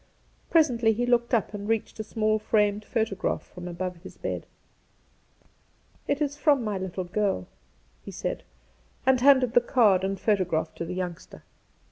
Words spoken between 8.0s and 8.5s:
he said,